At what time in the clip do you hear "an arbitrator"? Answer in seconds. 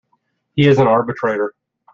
0.79-1.53